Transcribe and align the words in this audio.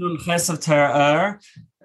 Afnun 0.00 0.18
Chesav 0.18 0.64
Torah 0.64 0.92
Ohr. 0.94 1.40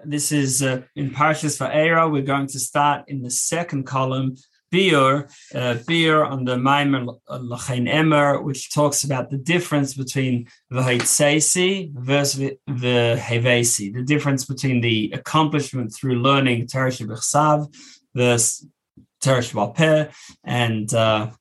This 0.06 0.32
is 0.32 0.64
uh, 0.64 0.84
in 0.96 1.12
Parshas 1.12 1.60
Va'era. 1.60 2.10
We're 2.10 2.22
going 2.22 2.48
to 2.48 2.60
start 2.60 3.10
in 3.10 3.22
the 3.22 3.30
second 3.30 3.86
column, 3.86 4.36
Biur, 4.74 5.26
uh, 5.54 5.76
Biur 5.84 6.26
on 6.26 6.46
the 6.46 6.56
Maimer 6.56 7.18
Lachain 7.30 7.90
Emer, 7.94 8.42
which 8.42 8.72
talks 8.74 9.04
about 9.04 9.32
the 9.32 9.38
difference 9.38 9.96
between 9.96 10.48
the 10.70 10.82
Haitseisi 10.82 11.92
versus 11.94 12.52
the 12.68 13.20
Hevesi, 13.20 13.94
the 13.94 14.04
difference 14.04 14.46
between 14.46 14.80
the 14.80 15.12
accomplishment 15.14 15.94
through 15.94 16.22
learning 16.22 16.68
Teresh 16.68 17.06
B'chsav 17.06 17.74
versus 18.14 18.66
Teresh 19.22 19.52
B'alpeh, 19.54 20.14
and 20.46 20.94
uh, 20.94 21.32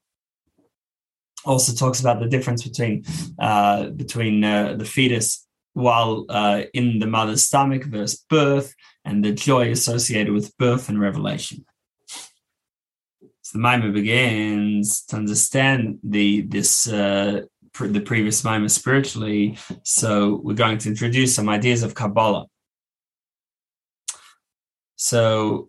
also 1.44 1.72
talks 1.72 2.00
about 2.00 2.18
the 2.20 2.26
difference 2.26 2.64
between 2.64 3.04
uh, 3.38 3.90
between 3.90 4.42
uh, 4.42 4.74
the 4.74 4.84
fetus 4.84 5.43
while 5.74 6.24
uh, 6.28 6.62
in 6.72 6.98
the 7.00 7.06
mother's 7.06 7.42
stomach 7.42 7.84
versus 7.84 8.24
birth 8.30 8.74
and 9.04 9.24
the 9.24 9.32
joy 9.32 9.70
associated 9.70 10.32
with 10.32 10.56
birth 10.56 10.88
and 10.88 11.00
revelation. 11.00 11.64
So 13.42 13.58
the 13.58 13.64
Maimah 13.64 13.92
begins 13.92 15.04
to 15.06 15.16
understand 15.16 15.98
the 16.02 16.42
this 16.42 16.88
uh, 16.88 17.42
pr- 17.72 17.88
the 17.88 18.00
previous 18.00 18.42
Maimah 18.42 18.70
spiritually. 18.70 19.58
So 19.82 20.40
we're 20.42 20.54
going 20.54 20.78
to 20.78 20.88
introduce 20.88 21.34
some 21.34 21.48
ideas 21.48 21.82
of 21.82 21.94
Kabbalah. 21.94 22.46
So 24.96 25.68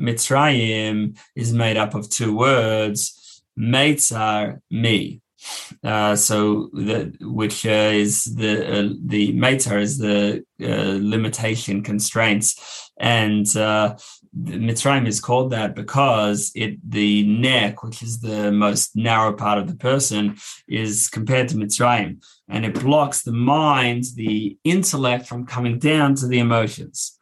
Mitzrayim 0.00 1.18
is 1.36 1.52
made 1.52 1.76
up 1.76 1.94
of 1.94 2.08
two 2.10 2.34
words, 2.34 3.42
Meitzar, 3.58 4.60
me. 4.70 5.20
Uh, 5.82 6.14
so 6.14 6.68
which 7.20 7.64
uh, 7.64 7.90
is 7.92 8.24
the 8.24 8.52
uh, 8.78 8.88
the 9.06 9.32
meta 9.32 9.78
is 9.78 9.96
the 9.96 10.44
uh, 10.62 10.98
limitation 11.00 11.82
constraints 11.82 12.90
and 13.00 13.56
uh, 13.56 13.96
Mitzrayim 14.36 15.08
is 15.08 15.20
called 15.20 15.50
that 15.50 15.74
because 15.74 16.52
it 16.54 16.78
the 16.88 17.26
neck, 17.26 17.82
which 17.82 18.02
is 18.02 18.20
the 18.20 18.52
most 18.52 18.94
narrow 18.94 19.32
part 19.32 19.58
of 19.58 19.66
the 19.66 19.74
person, 19.74 20.36
is 20.68 21.08
compared 21.08 21.48
to 21.48 21.56
Mitzrayim, 21.56 22.22
and 22.48 22.64
it 22.64 22.74
blocks 22.74 23.22
the 23.22 23.32
mind, 23.32 24.04
the 24.14 24.56
intellect, 24.62 25.26
from 25.26 25.46
coming 25.46 25.78
down 25.78 26.14
to 26.16 26.28
the 26.28 26.38
emotions. 26.38 27.18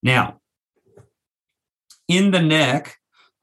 Now, 0.00 0.40
in 2.06 2.30
the 2.30 2.42
neck, 2.42 2.97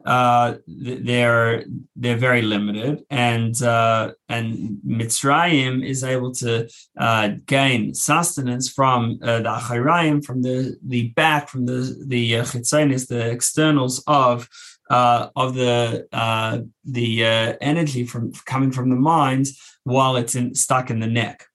uh, 0.05 0.55
they're 0.67 1.65
they're 1.95 2.17
very 2.17 2.43
limited, 2.43 3.03
and 3.09 3.61
uh, 3.63 4.11
and 4.29 4.77
Mitzrayim 4.85 5.83
is 5.83 6.03
able 6.03 6.31
to 6.35 6.69
uh, 6.97 7.29
gain 7.47 7.93
sustenance 7.93 8.69
from 8.69 9.19
uh, 9.23 9.39
the 9.39 9.49
Achorayim, 9.49 10.23
from 10.23 10.43
the 10.43 10.77
the 10.85 11.09
back, 11.09 11.49
from 11.49 11.65
the 11.65 12.05
the 12.05 12.37
uh, 12.37 12.43
the 12.43 13.29
externals 13.31 14.03
of 14.05 14.47
uh, 14.91 15.29
of 15.35 15.55
the 15.55 16.07
uh, 16.13 16.59
the 16.83 17.23
energy 17.23 18.05
from 18.05 18.31
coming 18.45 18.71
from 18.71 18.89
the 18.91 18.95
mind, 18.95 19.47
while 19.83 20.17
it's 20.17 20.35
in, 20.35 20.53
stuck 20.53 20.91
in 20.91 20.99
the 20.99 21.07
neck. 21.07 21.47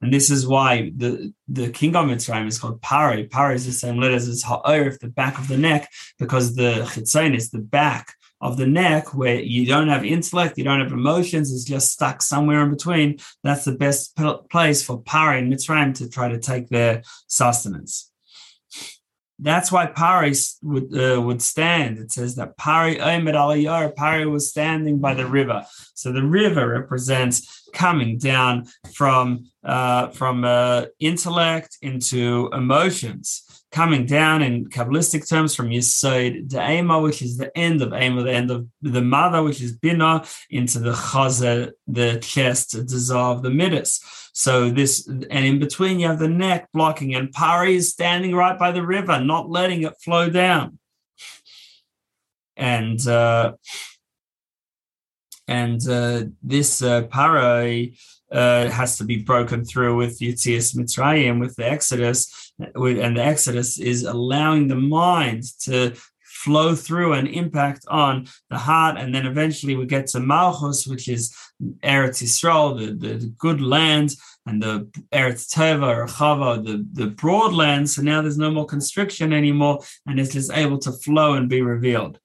And 0.00 0.12
this 0.12 0.30
is 0.30 0.46
why 0.46 0.92
the, 0.96 1.32
the 1.48 1.70
king 1.70 1.96
of 1.96 2.06
Mitzrayim 2.06 2.46
is 2.46 2.58
called 2.58 2.80
Pari. 2.80 3.26
Pari 3.26 3.56
is 3.56 3.66
the 3.66 3.72
same 3.72 3.98
letters 3.98 4.28
as 4.28 4.42
Ha'orif, 4.42 4.98
the 5.00 5.08
back 5.08 5.38
of 5.38 5.48
the 5.48 5.58
neck, 5.58 5.90
because 6.18 6.54
the 6.54 6.86
Chitzain 6.92 7.34
is 7.36 7.50
the 7.50 7.58
back 7.58 8.14
of 8.40 8.56
the 8.56 8.66
neck 8.66 9.14
where 9.14 9.40
you 9.40 9.66
don't 9.66 9.88
have 9.88 10.04
intellect, 10.04 10.56
you 10.56 10.64
don't 10.64 10.80
have 10.80 10.92
emotions, 10.92 11.52
it's 11.52 11.64
just 11.64 11.92
stuck 11.92 12.22
somewhere 12.22 12.62
in 12.62 12.70
between. 12.70 13.18
That's 13.42 13.64
the 13.64 13.72
best 13.72 14.16
place 14.50 14.82
for 14.82 15.02
Pari 15.02 15.40
and 15.40 15.52
Mitzrayim 15.52 15.94
to 15.96 16.08
try 16.08 16.28
to 16.28 16.38
take 16.38 16.68
their 16.68 17.02
sustenance. 17.26 18.07
That's 19.38 19.70
why 19.70 19.86
Pari 19.86 20.34
would 20.62 20.96
uh, 20.98 21.20
would 21.22 21.40
stand. 21.40 21.98
It 21.98 22.10
says 22.10 22.34
that 22.36 22.56
Pari 22.56 22.96
Omed 22.96 23.34
Aliyar, 23.34 23.94
Pari 23.94 24.26
was 24.26 24.50
standing 24.50 24.98
by 24.98 25.14
the 25.14 25.26
river. 25.26 25.64
So 25.94 26.10
the 26.12 26.24
river 26.24 26.68
represents 26.68 27.68
coming 27.72 28.18
down 28.18 28.66
from 28.94 29.44
uh, 29.62 30.08
from 30.08 30.44
uh, 30.44 30.86
intellect 30.98 31.78
into 31.82 32.50
emotions, 32.52 33.44
coming 33.70 34.06
down 34.06 34.42
in 34.42 34.66
Kabbalistic 34.66 35.28
terms 35.28 35.54
from 35.54 35.68
Yesod 35.68 36.50
to 36.50 36.70
Ema, 36.70 37.00
which 37.00 37.20
is 37.20 37.36
the 37.36 37.56
end 37.56 37.82
of 37.82 37.92
Ema, 37.92 38.22
the 38.22 38.32
end 38.32 38.50
of 38.50 38.66
the 38.80 39.02
mother, 39.02 39.42
which 39.42 39.60
is 39.60 39.76
Bina, 39.76 40.24
into 40.50 40.78
the 40.78 40.92
Chaza, 40.92 41.72
the 41.86 42.18
chest, 42.20 42.70
to 42.70 42.82
dissolve 42.82 43.42
the 43.42 43.50
midas. 43.50 44.00
So 44.32 44.70
this, 44.70 45.06
and 45.06 45.24
in 45.32 45.58
between 45.58 46.00
you 46.00 46.08
have 46.08 46.18
the 46.18 46.28
neck 46.28 46.68
blocking, 46.72 47.14
and 47.14 47.32
Pari 47.32 47.76
is 47.76 47.90
standing 47.90 48.34
right 48.34 48.58
by 48.58 48.72
the 48.72 48.86
river, 48.86 49.20
not 49.20 49.50
letting 49.50 49.82
it 49.82 50.00
flow 50.02 50.30
down. 50.30 50.78
And 52.56 53.06
uh, 53.06 53.52
and 55.46 55.86
uh, 55.88 56.24
this 56.42 56.82
uh, 56.82 57.02
Pari 57.02 57.96
uh, 58.30 58.68
has 58.68 58.98
to 58.98 59.04
be 59.04 59.16
broken 59.16 59.64
through 59.64 59.96
with 59.96 60.20
Yitzias 60.20 60.74
Mitzrayim, 60.76 61.40
with 61.40 61.56
the 61.56 61.68
Exodus, 61.68 62.52
and 62.58 63.16
the 63.16 63.24
Exodus 63.24 63.78
is 63.78 64.02
allowing 64.04 64.68
the 64.68 64.76
mind 64.76 65.44
to 65.60 65.94
flow 66.22 66.74
through 66.74 67.14
and 67.14 67.26
impact 67.26 67.84
on 67.88 68.26
the 68.48 68.58
heart. 68.58 68.96
And 68.96 69.14
then 69.14 69.26
eventually 69.26 69.74
we 69.74 69.86
get 69.86 70.06
to 70.08 70.20
Malchus, 70.20 70.86
which 70.86 71.08
is 71.08 71.34
Eretz 71.82 72.22
Yisrael, 72.22 72.78
the, 72.78 72.86
the, 72.94 73.14
the 73.14 73.26
good 73.38 73.60
land, 73.60 74.14
and 74.46 74.62
the 74.62 74.88
Eretz 75.12 75.52
Teva 75.52 75.88
or 75.96 76.06
Chava, 76.06 76.64
the, 76.64 76.86
the 76.92 77.08
broad 77.08 77.52
land. 77.52 77.90
So 77.90 78.02
now 78.02 78.22
there's 78.22 78.38
no 78.38 78.50
more 78.50 78.66
constriction 78.66 79.32
anymore, 79.32 79.80
and 80.06 80.20
it's 80.20 80.32
just 80.32 80.52
able 80.52 80.78
to 80.78 80.92
flow 80.92 81.34
and 81.34 81.48
be 81.48 81.60
revealed. 81.60 82.18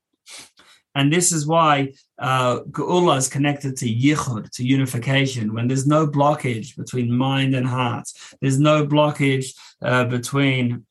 And 0.95 1.11
this 1.11 1.31
is 1.31 1.47
why 1.47 1.93
uh, 2.19 2.59
Geula 2.69 3.17
is 3.17 3.27
connected 3.27 3.75
to 3.77 3.85
Yichud, 3.85 4.49
to 4.51 4.63
unification, 4.63 5.53
when 5.53 5.67
there's 5.67 5.87
no 5.87 6.07
blockage 6.07 6.75
between 6.77 7.11
mind 7.11 7.55
and 7.55 7.67
heart. 7.67 8.07
There's 8.41 8.59
no 8.59 8.85
blockage 8.85 9.53
uh, 9.81 10.05
between 10.05 10.85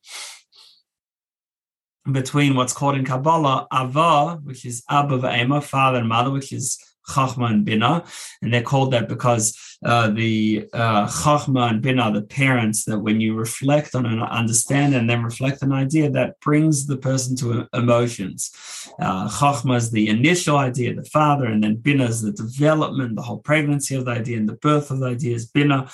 between 2.10 2.56
what's 2.56 2.72
called 2.72 2.96
in 2.96 3.04
Kabbalah 3.04 3.68
Ava, 3.72 4.40
which 4.42 4.66
is 4.66 4.82
Abba 4.90 5.18
V'Ema, 5.18 5.62
father 5.62 5.98
and 5.98 6.08
mother, 6.08 6.30
which 6.30 6.52
is 6.52 6.78
Chachma 7.12 7.50
and 7.50 7.64
Bina, 7.64 8.04
and 8.40 8.52
they're 8.52 8.62
called 8.62 8.92
that 8.92 9.08
because 9.08 9.56
uh, 9.84 10.08
the 10.10 10.68
uh, 10.72 11.06
Chachma 11.06 11.70
and 11.70 11.82
Bina, 11.82 12.12
the 12.12 12.22
parents, 12.22 12.84
that 12.84 12.98
when 12.98 13.20
you 13.20 13.34
reflect 13.34 13.94
on 13.94 14.06
and 14.06 14.22
understand 14.22 14.94
and 14.94 15.08
then 15.08 15.22
reflect 15.22 15.62
an 15.62 15.72
idea, 15.72 16.10
that 16.10 16.40
brings 16.40 16.86
the 16.86 16.96
person 16.96 17.36
to 17.36 17.68
emotions. 17.74 18.50
Uh, 18.98 19.28
Chachma 19.28 19.76
is 19.76 19.90
the 19.90 20.08
initial 20.08 20.56
idea, 20.56 20.94
the 20.94 21.04
father, 21.04 21.46
and 21.46 21.62
then 21.62 21.76
Bina 21.76 22.04
is 22.04 22.22
the 22.22 22.32
development, 22.32 23.16
the 23.16 23.22
whole 23.22 23.38
pregnancy 23.38 23.94
of 23.94 24.04
the 24.04 24.12
idea, 24.12 24.36
and 24.36 24.48
the 24.48 24.54
birth 24.54 24.90
of 24.90 25.00
the 25.00 25.06
idea 25.06 25.34
is 25.34 25.46
Bina 25.46 25.88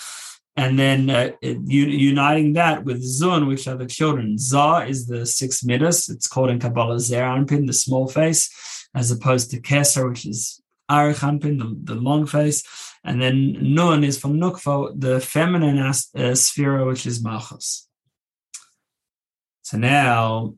and 0.58 0.76
then 0.76 1.08
uh, 1.08 1.30
uniting 1.40 2.54
that 2.54 2.84
with 2.84 3.00
Zun, 3.00 3.46
which 3.46 3.68
are 3.68 3.76
the 3.76 3.86
children. 3.86 4.36
Zah 4.36 4.80
is 4.80 5.06
the 5.06 5.24
six 5.24 5.62
midas. 5.62 6.08
It's 6.08 6.26
called 6.26 6.50
in 6.50 6.58
Kabbalah 6.58 6.96
Ze'er 6.96 7.22
Anpin, 7.22 7.68
the 7.68 7.72
small 7.72 8.08
face, 8.08 8.50
as 8.92 9.12
opposed 9.12 9.52
to 9.52 9.60
Keser, 9.60 10.08
which 10.10 10.26
is 10.26 10.60
Arich 10.90 11.20
Anpin, 11.20 11.58
the, 11.58 11.94
the 11.94 12.00
long 12.00 12.26
face. 12.26 12.62
And 13.04 13.22
then 13.22 13.56
Nun 13.74 14.04
is 14.04 14.18
from 14.18 14.38
Nukvo, 14.38 14.98
the 14.98 15.20
feminine 15.20 15.78
uh, 15.78 16.34
sphere, 16.34 16.84
which 16.84 17.06
is 17.06 17.22
Malchus. 17.22 17.88
So 19.62 19.78
now 19.78 20.54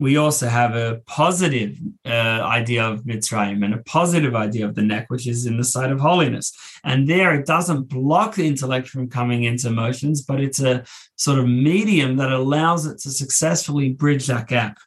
we 0.00 0.16
also 0.16 0.46
have 0.46 0.76
a 0.76 1.00
positive 1.06 1.76
uh, 2.06 2.08
idea 2.08 2.84
of 2.84 3.02
Mitzrayim 3.02 3.64
and 3.64 3.74
a 3.74 3.78
positive 3.78 4.36
idea 4.36 4.64
of 4.64 4.76
the 4.76 4.82
neck, 4.82 5.06
which 5.08 5.26
is 5.26 5.44
in 5.44 5.56
the 5.56 5.64
side 5.64 5.90
of 5.90 5.98
holiness. 5.98 6.52
And 6.84 7.08
there 7.08 7.34
it 7.34 7.46
doesn't 7.46 7.88
block 7.88 8.36
the 8.36 8.46
intellect 8.46 8.88
from 8.88 9.08
coming 9.10 9.42
into 9.42 9.68
emotions, 9.68 10.22
but 10.22 10.40
it's 10.40 10.60
a 10.60 10.84
sort 11.16 11.40
of 11.40 11.48
medium 11.48 12.16
that 12.16 12.30
allows 12.30 12.86
it 12.86 12.98
to 13.00 13.10
successfully 13.10 13.90
bridge 13.90 14.28
that 14.28 14.46
gap. 14.46 14.78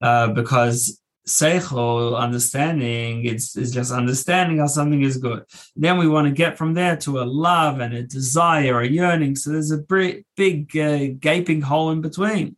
Uh, 0.00 0.28
because 0.28 0.99
seichel 1.26 2.16
understanding 2.16 3.24
it's, 3.24 3.56
it's 3.56 3.70
just 3.70 3.92
understanding 3.92 4.58
how 4.58 4.66
something 4.66 5.02
is 5.02 5.18
good. 5.18 5.44
Then 5.76 5.98
we 5.98 6.08
want 6.08 6.26
to 6.26 6.32
get 6.32 6.58
from 6.58 6.74
there 6.74 6.96
to 6.98 7.20
a 7.20 7.24
love 7.24 7.80
and 7.80 7.94
a 7.94 8.02
desire 8.02 8.80
a 8.80 8.88
yearning. 8.88 9.36
So 9.36 9.50
there's 9.50 9.70
a 9.70 9.78
big, 9.78 10.24
big 10.36 10.76
uh, 10.76 11.14
gaping 11.18 11.60
hole 11.60 11.90
in 11.90 12.00
between. 12.00 12.56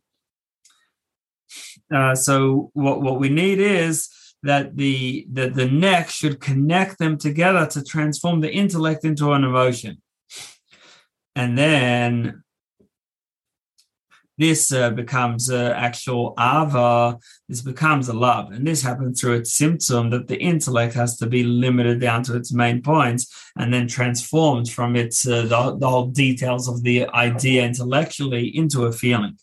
Uh, 1.93 2.15
so 2.15 2.71
what, 2.73 3.01
what 3.01 3.19
we 3.19 3.29
need 3.29 3.59
is 3.59 4.09
that 4.43 4.75
the, 4.75 5.25
the 5.31 5.49
the 5.49 5.67
neck 5.67 6.09
should 6.09 6.41
connect 6.41 6.99
them 6.99 7.17
together 7.17 7.65
to 7.65 7.83
transform 7.83 8.41
the 8.41 8.51
intellect 8.51 9.05
into 9.05 9.31
an 9.31 9.43
emotion. 9.43 10.01
And 11.35 11.57
then 11.57 12.42
this 14.37 14.71
uh, 14.71 14.89
becomes 14.89 15.49
an 15.49 15.71
actual 15.71 16.33
ava, 16.39 17.17
this 17.47 17.61
becomes 17.61 18.09
a 18.09 18.13
love. 18.13 18.51
And 18.51 18.65
this 18.65 18.81
happens 18.81 19.19
through 19.19 19.41
tzimtzum 19.41 20.11
that 20.11 20.27
the 20.27 20.37
intellect 20.37 20.93
has 20.95 21.17
to 21.17 21.27
be 21.27 21.43
limited 21.43 21.99
down 21.99 22.23
to 22.23 22.35
its 22.35 22.51
main 22.51 22.81
points 22.81 23.31
and 23.57 23.73
then 23.73 23.87
transformed 23.87 24.69
from 24.69 24.95
its 24.95 25.27
uh, 25.27 25.43
the, 25.43 25.77
the 25.77 25.89
whole 25.89 26.07
details 26.07 26.67
of 26.67 26.83
the 26.83 27.07
idea 27.09 27.63
intellectually 27.63 28.45
into 28.55 28.85
a 28.85 28.91
feeling. 28.91 29.37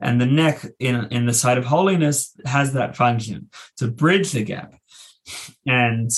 And 0.00 0.20
the 0.20 0.26
neck 0.26 0.66
in, 0.78 1.06
in 1.10 1.24
the 1.26 1.32
side 1.32 1.56
of 1.56 1.64
holiness 1.64 2.36
has 2.44 2.74
that 2.74 2.96
function 2.96 3.48
to 3.78 3.88
bridge 3.88 4.32
the 4.32 4.44
gap. 4.44 4.74
And 5.66 6.10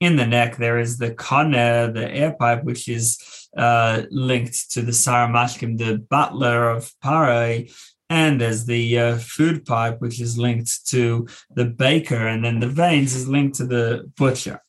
in 0.00 0.16
the 0.16 0.26
neck, 0.26 0.56
there 0.56 0.78
is 0.78 0.98
the 0.98 1.10
kone, 1.10 1.92
the 1.92 2.08
air 2.08 2.36
pipe, 2.38 2.62
which 2.62 2.88
is 2.88 3.18
uh, 3.58 4.02
linked 4.10 4.70
to 4.70 4.82
the 4.82 4.92
Sar 4.92 5.28
HaMashkim, 5.28 5.78
the 5.78 5.98
butler 5.98 6.70
of 6.70 6.92
Pare, 7.02 7.66
and 8.08 8.40
there's 8.40 8.64
the 8.64 8.98
uh, 8.98 9.16
food 9.18 9.66
pipe, 9.66 10.00
which 10.00 10.20
is 10.20 10.38
linked 10.38 10.86
to 10.86 11.26
the 11.54 11.66
baker, 11.66 12.26
and 12.26 12.44
then 12.44 12.60
the 12.60 12.68
veins 12.68 13.14
is 13.14 13.28
linked 13.28 13.56
to 13.56 13.66
the 13.66 14.10
butcher. 14.16 14.62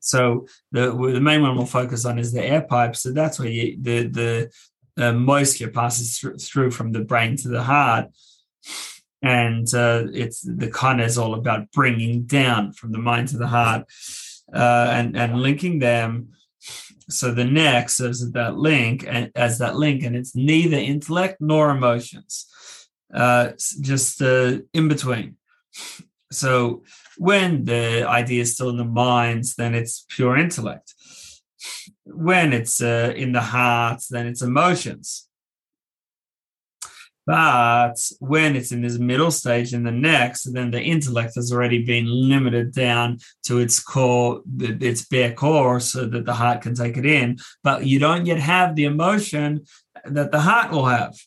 So 0.00 0.46
the 0.72 0.90
the 0.90 1.20
main 1.20 1.42
one 1.42 1.56
we'll 1.56 1.66
focus 1.66 2.04
on 2.04 2.18
is 2.18 2.32
the 2.32 2.44
air 2.44 2.62
pipe. 2.62 2.96
So 2.96 3.12
that's 3.12 3.38
where 3.38 3.48
you, 3.48 3.76
the 3.80 4.06
the 4.08 4.50
uh, 4.96 5.12
moisture 5.12 5.70
passes 5.70 6.18
th- 6.18 6.42
through 6.42 6.70
from 6.70 6.92
the 6.92 7.04
brain 7.04 7.36
to 7.36 7.48
the 7.48 7.62
heart, 7.62 8.06
and 9.22 9.72
uh, 9.74 10.04
it's 10.12 10.40
the 10.40 10.70
kind 10.70 11.00
is 11.00 11.18
all 11.18 11.34
about 11.34 11.70
bringing 11.72 12.24
down 12.24 12.72
from 12.72 12.92
the 12.92 12.98
mind 12.98 13.28
to 13.28 13.38
the 13.38 13.48
heart, 13.48 13.86
uh, 14.52 14.88
and 14.92 15.16
and 15.16 15.40
linking 15.40 15.78
them 15.78 16.30
so 17.08 17.32
the 17.32 17.44
neck 17.44 17.88
serves 17.88 18.30
that 18.32 18.56
link 18.56 19.04
and 19.06 19.30
as 19.34 19.58
that 19.58 19.76
link, 19.76 20.02
and 20.02 20.14
it's 20.14 20.36
neither 20.36 20.76
intellect 20.76 21.40
nor 21.40 21.70
emotions, 21.70 22.46
uh, 23.14 23.52
just 23.80 24.20
uh, 24.22 24.58
in 24.74 24.88
between. 24.88 25.36
So 26.30 26.82
when 27.16 27.64
the 27.64 28.06
idea 28.06 28.42
is 28.42 28.54
still 28.54 28.68
in 28.68 28.76
the 28.76 28.84
minds, 28.84 29.54
then 29.54 29.74
it's 29.74 30.04
pure 30.08 30.36
intellect. 30.36 30.94
When 32.04 32.52
it's 32.52 32.82
uh, 32.82 33.12
in 33.16 33.32
the 33.32 33.40
heart, 33.40 34.02
then 34.10 34.26
it's 34.26 34.42
emotions. 34.42 35.27
But 37.28 37.96
when 38.20 38.56
it's 38.56 38.72
in 38.72 38.80
this 38.80 38.96
middle 38.96 39.30
stage 39.30 39.74
in 39.74 39.82
the 39.82 39.92
next, 39.92 40.44
then 40.54 40.70
the 40.70 40.80
intellect 40.80 41.34
has 41.34 41.52
already 41.52 41.84
been 41.84 42.06
limited 42.06 42.72
down 42.72 43.18
to 43.42 43.58
its 43.58 43.80
core, 43.80 44.40
its 44.58 45.04
bare 45.04 45.34
core, 45.34 45.78
so 45.78 46.06
that 46.06 46.24
the 46.24 46.32
heart 46.32 46.62
can 46.62 46.74
take 46.74 46.96
it 46.96 47.04
in. 47.04 47.36
But 47.62 47.84
you 47.84 47.98
don't 47.98 48.24
yet 48.24 48.38
have 48.38 48.76
the 48.76 48.86
emotion 48.86 49.66
that 50.06 50.32
the 50.32 50.40
heart 50.40 50.72
will 50.72 50.86
have. 50.86 51.18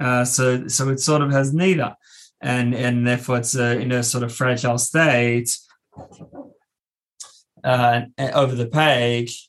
Uh, 0.00 0.24
so, 0.24 0.66
so 0.66 0.88
it 0.88 0.98
sort 0.98 1.22
of 1.22 1.30
has 1.30 1.54
neither, 1.54 1.94
and 2.40 2.74
and 2.74 3.06
therefore 3.06 3.38
it's 3.38 3.56
uh, 3.56 3.78
in 3.80 3.92
a 3.92 4.02
sort 4.02 4.24
of 4.24 4.34
fragile 4.34 4.78
state 4.78 5.56
uh, 7.62 8.00
over 8.18 8.56
the 8.56 8.66
page 8.66 9.48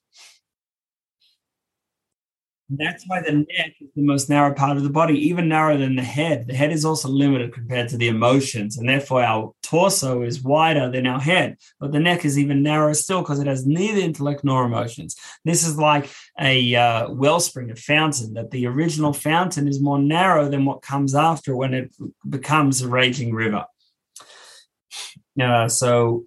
that's 2.70 3.04
why 3.08 3.22
the 3.22 3.32
neck 3.32 3.76
is 3.80 3.90
the 3.96 4.02
most 4.02 4.28
narrow 4.28 4.54
part 4.54 4.78
of 4.78 4.84
the 4.84 4.90
body, 4.90 5.14
even 5.28 5.48
narrower 5.48 5.78
than 5.78 5.96
the 5.96 6.02
head. 6.02 6.48
The 6.48 6.56
head 6.56 6.72
is 6.72 6.84
also 6.84 7.08
limited 7.10 7.54
compared 7.54 7.90
to 7.90 7.98
the 7.98 8.08
emotions, 8.08 8.78
and 8.78 8.90
therefore 8.90 9.24
our 9.24 9.54
torso 9.62 10.24
is 10.24 10.42
wider 10.42 10.90
than 10.90 11.06
our 11.06 11.20
head. 11.20 11.58
But 11.80 11.92
the 11.92 12.00
neck 12.00 12.26
is 12.26 12.40
even 12.40 12.64
narrower 12.64 12.96
still 12.96 13.22
because 13.22 13.40
it 13.40 13.46
has 13.46 13.68
neither 13.68 14.00
intellect 14.00 14.44
nor 14.44 14.66
emotions. 14.66 15.16
This 15.44 15.66
is 15.66 15.78
like 15.78 16.10
a 16.40 16.76
uh, 16.76 17.12
wellspring, 17.12 17.70
a 17.70 17.76
fountain, 17.76 18.34
that 18.34 18.50
the 18.50 18.66
original 18.66 19.14
fountain 19.14 19.68
is 19.68 19.80
more 19.80 20.00
narrow 20.00 20.50
than 20.50 20.66
what 20.66 20.82
comes 20.82 21.14
after 21.14 21.56
when 21.56 21.76
it 21.76 21.96
becomes 22.28 22.82
a 22.82 22.90
raging 22.90 23.34
river. 23.34 23.66
Uh, 25.40 25.68
so 25.68 26.26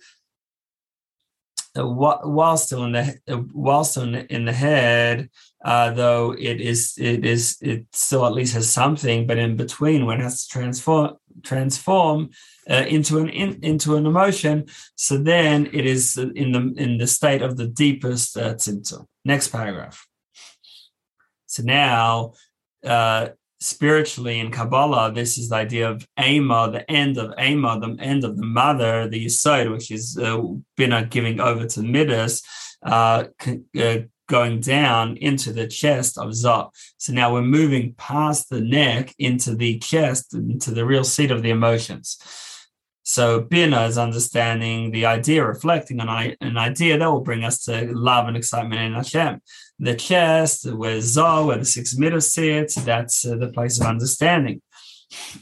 uh, 1.79 1.87
while 1.87 2.57
still 2.57 2.85
in 2.85 2.93
the 2.93 3.21
while 3.53 3.85
still 3.85 4.05
in 4.05 4.13
the, 4.13 4.35
the 4.45 4.53
head, 4.53 5.31
uh, 5.65 5.91
though 5.93 6.33
it 6.33 6.61
is 6.61 6.95
it 6.99 7.25
is 7.25 7.57
it 7.61 7.87
still 7.93 8.27
at 8.27 8.33
least 8.33 8.55
has 8.55 8.71
something, 8.71 9.27
but 9.27 9.39
in 9.39 9.57
between 9.57 10.07
it 10.21 10.23
has 10.23 10.47
to 10.47 10.53
transform 10.53 11.17
transform 11.43 12.31
uh, 12.69 12.85
into 12.89 13.19
an 13.19 13.29
in, 13.29 13.59
into 13.63 13.97
an 13.97 14.07
emotion, 14.07 14.67
so 14.97 15.17
then 15.17 15.67
it 15.73 15.87
is 15.87 16.17
in 16.17 16.53
the 16.53 16.75
in 16.77 16.99
the 16.99 17.07
state 17.07 17.43
of 17.43 17.57
the 17.57 17.67
deepest 17.67 18.37
uh, 18.37 18.55
Next 19.25 19.49
paragraph. 19.49 20.07
So 21.47 21.63
now, 21.63 22.33
uh, 22.85 23.29
spiritually 23.61 24.39
in 24.39 24.51
Kabbalah, 24.51 25.13
this 25.13 25.39
is 25.39 25.49
the 25.49 25.57
idea 25.57 25.91
of 25.91 26.07
Ama, 26.17 26.71
the 26.71 26.91
end 26.91 27.19
of 27.19 27.33
Ama, 27.39 27.81
the 27.81 28.03
end 28.03 28.25
of 28.25 28.37
the 28.37 28.45
mother, 28.45 29.09
the 29.09 29.27
Yisod, 29.27 29.71
which 29.71 29.91
is 29.91 30.19
uh, 30.19 30.41
Bina 30.77 31.07
giving 31.07 31.41
over 31.41 31.67
to 31.67 31.83
Midas, 31.83 32.43
uh, 32.83 33.25
uh, 33.79 33.97
going 34.29 34.61
down 34.61 35.17
into 35.17 35.53
the 35.53 35.67
chest 35.67 36.19
of 36.19 36.29
Zot. 36.29 36.71
So 36.99 37.13
now 37.13 37.33
we're 37.33 37.43
moving 37.43 37.95
past 37.95 38.51
the 38.51 38.61
neck 38.61 39.15
into 39.19 39.55
the 39.55 39.79
chest, 39.79 40.35
into 40.35 40.71
the 40.71 40.85
real 40.85 41.05
seat 41.05 41.31
of 41.31 41.43
the 41.43 41.51
emotions. 41.51 42.19
So 43.09 43.41
Bina 43.41 43.87
is 43.87 43.97
understanding 43.97 44.91
the 44.91 45.07
idea, 45.07 45.43
reflecting 45.43 45.99
on 45.99 46.35
an 46.43 46.59
idea 46.59 46.99
that 46.99 47.11
will 47.11 47.23
bring 47.23 47.43
us 47.43 47.65
to 47.65 47.91
love 47.95 48.29
and 48.29 48.37
excitement 48.37 48.83
in 48.83 48.93
Hashem. 48.93 49.41
The 49.79 49.95
chest, 49.95 50.71
where 50.71 50.99
Zoh, 50.99 51.47
where 51.47 51.57
the 51.57 51.65
six 51.65 51.97
middle 51.97 52.21
sits, 52.21 52.75
that's 52.75 53.25
uh, 53.25 53.37
the 53.37 53.49
place 53.49 53.81
of 53.81 53.87
understanding. 53.87 54.61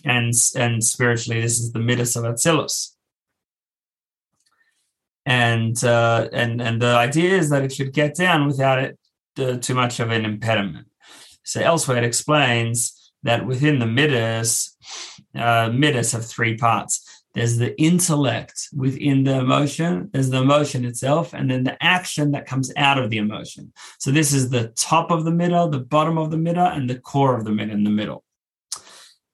And, 0.05 0.33
and 0.55 0.85
spiritually, 0.85 1.41
this 1.41 1.59
is 1.59 1.73
the 1.73 1.81
midas 1.81 2.15
of 2.15 2.23
Atzilus 2.23 2.93
and 5.27 5.83
uh, 5.83 6.29
and 6.33 6.63
and 6.63 6.81
the 6.81 6.95
idea 6.95 7.37
is 7.37 7.51
that 7.51 7.65
it 7.65 7.73
should 7.73 7.93
get 7.93 8.15
down 8.15 8.47
without 8.47 8.79
it 8.79 8.97
uh, 9.41 9.57
too 9.57 9.75
much 9.75 9.99
of 9.99 10.13
an 10.13 10.25
impediment. 10.25 10.87
So 11.43 11.61
elsewhere 11.61 11.99
it 11.99 12.05
explains 12.05 13.13
that 13.25 13.45
within 13.45 13.81
the 13.81 13.87
midas, 13.87 14.77
uh, 15.35 15.69
midas 15.75 16.13
have 16.13 16.25
three 16.25 16.57
parts. 16.57 17.03
There's 17.37 17.59
the 17.59 17.79
intellect 17.79 18.71
within 18.75 19.25
the 19.25 19.39
emotion, 19.41 20.09
there's 20.11 20.31
the 20.31 20.41
emotion 20.41 20.87
itself, 20.87 21.35
and 21.35 21.51
then 21.51 21.65
the 21.65 21.77
action 21.85 22.31
that 22.31 22.47
comes 22.47 22.73
out 22.79 22.97
of 22.97 23.11
the 23.11 23.19
emotion. 23.19 23.75
So 23.99 24.11
this 24.11 24.33
is 24.33 24.49
the 24.49 24.69
top 24.69 25.11
of 25.11 25.27
the 25.27 25.31
middle, 25.31 25.69
the 25.69 25.81
bottom 25.81 26.17
of 26.17 26.31
the 26.31 26.39
middle, 26.39 26.65
and 26.65 26.89
the 26.89 26.99
core 26.99 27.37
of 27.37 27.45
the 27.45 27.53
middle 27.53 27.75
in 27.75 27.85
the 27.85 27.91
middle. 27.91 28.25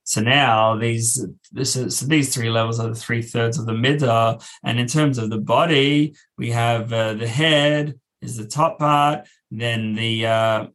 So 0.02 0.20
now 0.20 0.76
these 0.76 1.24
this 1.52 1.76
is, 1.76 1.96
so 1.96 2.06
these 2.06 2.34
three 2.34 2.50
levels 2.50 2.80
are 2.80 2.88
the 2.88 2.96
three 2.96 3.22
thirds 3.22 3.56
of 3.56 3.66
the 3.66 3.72
middle, 3.88 4.42
and 4.64 4.80
in 4.80 4.88
terms 4.88 5.16
of 5.16 5.30
the 5.30 5.38
body, 5.38 6.16
we 6.36 6.50
have 6.50 6.92
uh, 6.92 7.14
the 7.14 7.28
head 7.28 8.00
is 8.20 8.36
the 8.36 8.48
top 8.48 8.80
part, 8.80 9.28
then 9.52 9.94
the 9.94 10.26
uh, 10.26 10.66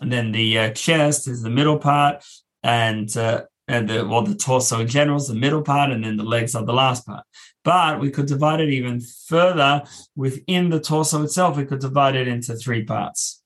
and 0.00 0.10
then 0.10 0.32
the 0.32 0.58
uh, 0.58 0.70
chest 0.70 1.28
is 1.28 1.42
the 1.42 1.50
middle 1.50 1.78
part, 1.78 2.24
and 2.62 3.14
uh, 3.18 3.42
and 3.68 3.88
the 3.88 4.06
well 4.06 4.22
the 4.22 4.34
torso 4.34 4.80
in 4.80 4.88
general 4.88 5.16
is 5.16 5.28
the 5.28 5.34
middle 5.34 5.62
part, 5.62 5.90
and 5.90 6.04
then 6.04 6.16
the 6.16 6.24
legs 6.24 6.54
are 6.54 6.64
the 6.64 6.72
last 6.72 7.06
part. 7.06 7.24
But 7.64 8.00
we 8.00 8.10
could 8.10 8.26
divide 8.26 8.60
it 8.60 8.70
even 8.70 9.00
further 9.00 9.82
within 10.14 10.70
the 10.70 10.80
torso 10.80 11.22
itself. 11.22 11.56
We 11.56 11.64
could 11.64 11.80
divide 11.80 12.16
it 12.16 12.28
into 12.28 12.54
three 12.56 12.84
parts. 12.84 13.42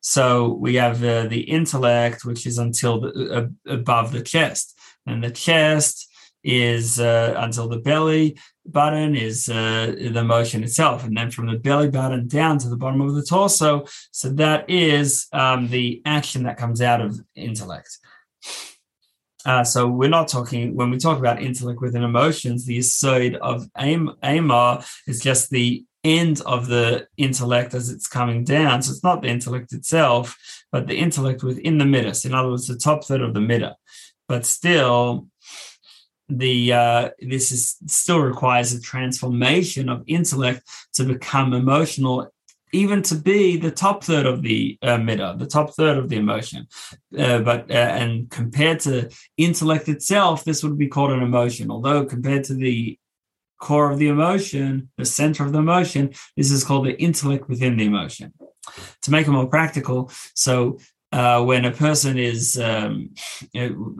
So 0.00 0.58
we 0.60 0.74
have 0.74 1.02
uh, 1.02 1.26
the 1.26 1.40
intellect, 1.40 2.24
which 2.24 2.46
is 2.46 2.58
until 2.58 3.00
the, 3.00 3.10
uh, 3.32 3.72
above 3.72 4.12
the 4.12 4.22
chest, 4.22 4.78
and 5.06 5.22
the 5.22 5.30
chest 5.30 6.10
is 6.42 7.00
uh, 7.00 7.34
until 7.38 7.68
the 7.68 7.78
belly 7.78 8.36
button 8.66 9.16
is 9.16 9.48
uh, 9.48 9.94
the 10.10 10.22
motion 10.24 10.62
itself, 10.62 11.04
and 11.04 11.16
then 11.16 11.30
from 11.30 11.46
the 11.46 11.58
belly 11.58 11.88
button 11.88 12.28
down 12.28 12.58
to 12.58 12.68
the 12.68 12.76
bottom 12.76 13.00
of 13.00 13.14
the 13.14 13.22
torso. 13.22 13.86
So 14.10 14.28
that 14.30 14.68
is 14.68 15.26
um, 15.32 15.68
the 15.68 16.02
action 16.04 16.42
that 16.44 16.58
comes 16.58 16.82
out 16.82 17.00
of 17.00 17.18
intellect. 17.34 17.98
Uh, 19.44 19.62
so 19.62 19.86
we're 19.86 20.08
not 20.08 20.28
talking 20.28 20.74
when 20.74 20.90
we 20.90 20.98
talk 20.98 21.18
about 21.18 21.42
intellect 21.42 21.80
within 21.80 22.02
emotions. 22.02 22.64
The 22.64 22.80
side 22.80 23.36
of 23.36 23.68
Amar 23.76 24.84
is 25.06 25.20
just 25.20 25.50
the 25.50 25.84
end 26.02 26.40
of 26.42 26.66
the 26.66 27.06
intellect 27.16 27.74
as 27.74 27.90
it's 27.90 28.06
coming 28.06 28.44
down. 28.44 28.82
So 28.82 28.92
it's 28.92 29.04
not 29.04 29.22
the 29.22 29.28
intellect 29.28 29.72
itself, 29.72 30.38
but 30.72 30.86
the 30.86 30.96
intellect 30.96 31.42
within 31.42 31.78
the 31.78 31.84
midas. 31.84 32.24
In 32.24 32.34
other 32.34 32.50
words, 32.50 32.66
the 32.66 32.76
top 32.76 33.04
third 33.04 33.20
of 33.20 33.34
the 33.34 33.40
midah. 33.40 33.74
But 34.28 34.46
still, 34.46 35.28
the 36.28 36.72
uh, 36.72 37.10
this 37.20 37.52
is 37.52 37.76
still 37.86 38.20
requires 38.20 38.72
a 38.72 38.80
transformation 38.80 39.90
of 39.90 40.04
intellect 40.06 40.62
to 40.94 41.04
become 41.04 41.52
emotional 41.52 42.32
even 42.74 43.02
to 43.02 43.14
be 43.14 43.56
the 43.56 43.70
top 43.70 44.04
third 44.04 44.26
of 44.26 44.42
the 44.42 44.78
uh, 44.82 44.96
midah, 44.96 45.38
the 45.38 45.46
top 45.46 45.74
third 45.74 45.96
of 45.96 46.08
the 46.08 46.16
emotion. 46.16 46.66
Uh, 47.16 47.38
but 47.38 47.70
uh, 47.70 47.90
and 48.00 48.30
compared 48.30 48.80
to 48.80 49.08
intellect 49.36 49.88
itself, 49.88 50.44
this 50.44 50.62
would 50.62 50.76
be 50.76 50.88
called 50.88 51.12
an 51.12 51.22
emotion. 51.22 51.70
Although 51.70 52.04
compared 52.04 52.44
to 52.44 52.54
the 52.54 52.98
core 53.64 53.90
of 53.90 53.98
the 53.98 54.08
emotion, 54.08 54.90
the 54.98 55.06
center 55.06 55.44
of 55.44 55.52
the 55.52 55.58
emotion. 55.58 56.12
This 56.36 56.50
is 56.50 56.64
called 56.64 56.86
the 56.86 57.00
intellect 57.00 57.48
within 57.48 57.76
the 57.76 57.86
emotion. 57.86 58.34
To 59.02 59.10
make 59.10 59.26
it 59.26 59.30
more 59.30 59.46
practical, 59.46 60.10
so 60.34 60.78
uh, 61.12 61.42
when 61.44 61.64
a 61.64 61.70
person 61.70 62.18
is 62.18 62.58
um, 62.58 63.14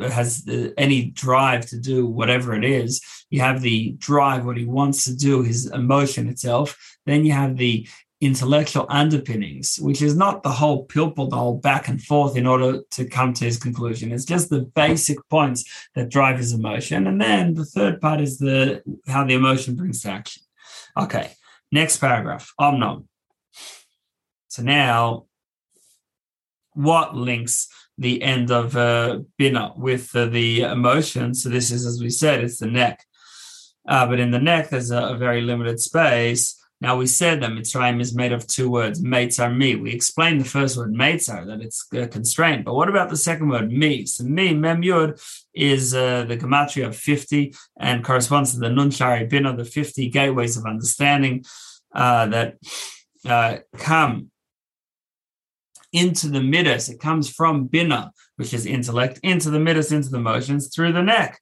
has 0.01 0.49
any 0.77 1.07
drive 1.25 1.65
to 1.67 1.79
do 1.79 2.07
whatever 2.07 2.55
it 2.55 2.65
is, 2.65 3.01
you 3.31 3.41
have 3.41 3.61
the 3.61 3.93
drive, 3.99 4.45
what 4.45 4.57
he 4.57 4.65
wants 4.65 5.05
to 5.05 5.15
do, 5.15 5.43
his 5.43 5.71
emotion 5.71 6.29
itself. 6.29 6.77
Then 7.07 7.25
you 7.25 7.33
have 7.33 7.57
the 7.57 7.87
intellectual 8.25 8.87
underpinnings, 8.89 9.79
which 9.79 10.01
is 10.01 10.17
not 10.17 10.43
the 10.43 10.51
whole 10.51 10.87
pilpul, 10.87 11.29
the 11.29 11.37
whole 11.37 11.59
back 11.59 11.89
and 11.89 12.03
forth 12.03 12.37
in 12.37 12.47
order 12.47 12.81
to 12.91 13.05
come 13.05 13.35
to 13.35 13.45
his 13.45 13.59
conclusion. 13.59 14.13
It's 14.13 14.25
just 14.25 14.49
the 14.49 14.61
basic 14.61 15.19
points 15.29 15.65
that 15.95 16.09
drive 16.09 16.39
his 16.39 16.53
emotion. 16.53 17.07
And 17.07 17.21
then 17.21 17.53
the 17.53 17.67
third 17.67 18.01
part 18.01 18.21
is 18.23 18.39
the 18.39 18.83
how 19.07 19.25
the 19.25 19.35
emotion 19.35 19.77
brings 19.77 20.01
to 20.03 20.11
action. 20.11 20.43
Okay, 20.97 21.33
next 21.71 21.99
paragraph. 21.99 22.53
Omnom. 22.59 23.05
So 24.49 24.63
now, 24.63 25.27
what 26.73 27.15
links 27.15 27.69
the 27.99 28.23
end 28.23 28.51
of 28.51 28.75
uh, 28.75 29.21
bina 29.37 29.73
with 29.77 30.17
uh, 30.17 30.27
the 30.27 30.63
emotion? 30.63 31.35
So 31.35 31.51
this 31.51 31.71
is, 31.71 31.85
as 31.85 32.01
we 32.01 32.11
said, 32.11 32.43
it's 32.43 32.59
the 32.59 32.67
neck. 32.67 33.05
Uh, 33.87 34.07
but 34.07 34.19
in 34.19 34.31
the 34.31 34.39
neck, 34.39 34.71
there's 34.71 34.91
a, 34.91 35.09
a 35.09 35.17
very 35.17 35.43
limited 35.43 35.79
space. 35.79 36.59
Now 36.85 36.97
we 36.97 37.07
said 37.07 37.41
that 37.41 37.53
Mitzrayim 37.53 37.99
is 37.99 38.15
made 38.15 38.33
of 38.33 38.47
two 38.47 38.69
words, 38.69 39.01
Meitzar 39.01 39.57
me. 39.57 39.75
We 39.75 39.91
explained 39.91 40.39
the 40.39 40.45
first 40.45 40.77
word, 40.77 40.93
Meitzar, 40.93 41.47
that 41.47 41.63
it's 41.63 41.87
a 41.95 42.07
constraint. 42.07 42.67
But 42.67 42.75
what 42.75 42.91
about 42.91 43.09
the 43.09 43.17
second 43.17 43.49
word, 43.49 43.73
me? 43.73 44.05
So 44.05 44.25
me, 44.25 44.53
Mem 44.53 44.83
Yud, 44.83 45.19
is 45.55 45.95
uh, 45.95 46.25
the 46.25 46.37
gematria 46.37 46.89
of 46.89 46.95
50 46.95 47.55
and 47.81 48.05
corresponds 48.05 48.53
to 48.53 48.61
the 48.61 48.69
Nun 48.69 48.91
Sha'arei 48.91 49.31
Bina, 49.31 49.57
the 49.57 49.65
50 49.65 50.11
gateways 50.11 50.59
of 50.59 50.67
understanding 50.67 51.47
uh, 51.95 52.27
that 52.27 52.57
uh, 53.25 53.57
come 53.79 54.31
into 55.91 56.29
the 56.29 56.43
midas. 56.43 56.91
It 56.91 57.01
comes 57.01 57.31
from 57.31 57.67
Bina, 57.67 58.13
which 58.37 58.53
is 58.53 58.67
intellect, 58.67 59.21
into 59.23 59.49
the 59.49 59.59
midas, 59.59 59.91
into 59.91 60.11
the 60.11 60.21
motions, 60.21 60.69
through 60.69 60.93
the 60.93 61.03
neck 61.03 61.41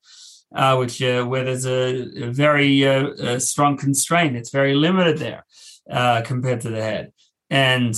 uh, 0.54 0.76
which 0.76 1.02
uh, 1.02 1.24
where 1.24 1.44
there's 1.44 1.66
a, 1.66 2.24
a 2.24 2.30
very 2.30 2.86
uh, 2.86 3.08
a 3.34 3.40
strong 3.40 3.76
constraint. 3.76 4.36
It's 4.36 4.50
very 4.50 4.74
limited 4.74 5.18
there 5.18 5.44
uh, 5.90 6.22
compared 6.22 6.60
to 6.62 6.70
the 6.70 6.82
head, 6.82 7.12
and 7.50 7.94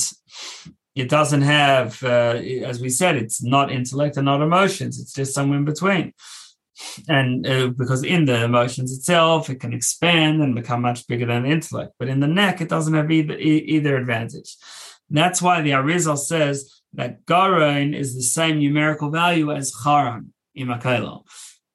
it 0.94 1.08
doesn't 1.08 1.42
have, 1.42 2.02
uh, 2.04 2.37
as 2.64 2.80
we 2.80 2.88
said, 2.88 3.16
it's 3.16 3.42
not 3.42 3.73
intellect 3.73 4.16
and 4.16 4.26
not 4.26 4.42
emotions. 4.42 5.00
It's 5.00 5.12
just 5.12 5.34
somewhere 5.34 5.58
in 5.58 5.64
between. 5.64 6.12
And 7.08 7.42
because 7.76 8.04
in 8.04 8.25
the 8.25 8.44
emotions 8.44 8.92
itself, 8.96 9.49
it 9.49 9.61
can 9.61 9.73
expand 9.73 10.42
and 10.42 10.54
become 10.54 10.82
much 10.82 11.06
bigger 11.06 11.26
than 11.26 11.44
the 11.44 11.50
intellect, 11.50 11.94
but 11.99 12.08
in 12.08 12.20
the 12.20 12.26
neck, 12.28 12.61
it 12.61 12.68
doesn't 12.68 12.94
have 12.94 13.11
either 13.11 13.37
either 13.37 13.96
advantage. 13.96 14.56
And 15.08 15.18
that's 15.18 15.42
why 15.42 15.61
the 15.61 15.73
Arizal 15.73 16.18
says 16.18 16.80
that 16.94 17.25
Garon 17.26 17.94
is 17.94 18.14
the 18.14 18.23
same 18.23 18.58
numerical 18.58 19.11
value 19.11 19.52
as 19.52 19.73
Charan 19.82 20.32
in 20.54 20.68
Makailo. 20.68 21.25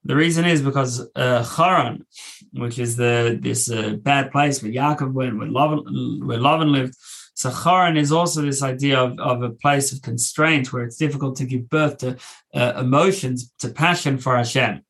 The 0.06 0.15
reason 0.15 0.46
is 0.46 0.62
because 0.62 1.08
uh, 1.15 1.44
Haran, 1.44 2.06
which 2.53 2.79
is 2.79 2.96
the 2.96 3.38
this 3.41 3.70
uh, 3.70 3.96
bad 4.01 4.32
place 4.32 4.63
where 4.63 4.72
Yaakov 4.72 5.12
went, 5.12 5.38
where 5.38 5.48
Lavan, 5.48 6.25
where 6.25 6.38
Lavan 6.38 6.72
lived. 6.72 6.96
So 7.34 7.50
Haran 7.50 7.96
is 7.96 8.12
also 8.12 8.41
this 8.41 8.62
idea 8.62 9.00
of, 9.00 9.18
of 9.20 9.44
a 9.44 9.50
place 9.50 9.94
of 9.94 10.01
constraint 10.01 10.74
where 10.74 10.84
it's 10.84 10.98
difficult 10.98 11.38
to 11.38 11.46
give 11.46 11.70
birth 11.70 11.98
to 12.00 12.18
uh, 12.53 12.74
emotions, 12.77 13.53
to 13.60 13.70
passion 13.70 14.18
for 14.18 14.36
Hashem. 14.36 14.82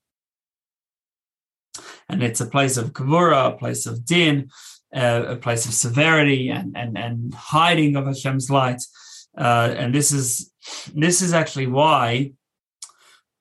And 2.07 2.23
it's 2.23 2.41
a 2.41 2.47
place 2.47 2.75
of 2.77 2.93
kavura, 2.93 3.53
a 3.53 3.57
place 3.57 3.85
of 3.85 4.03
din, 4.03 4.49
uh, 4.95 5.25
a 5.27 5.35
place 5.35 5.67
of 5.67 5.73
severity 5.73 6.49
and, 6.49 6.75
and, 6.75 6.97
and 6.97 7.33
hiding 7.33 7.95
of 7.95 8.07
Hashem's 8.07 8.49
light. 8.49 8.81
Uh, 9.37 9.73
and 9.77 9.93
this 9.93 10.11
is 10.11 10.51
this 10.93 11.21
is 11.21 11.33
actually 11.33 11.67
why 11.67 12.31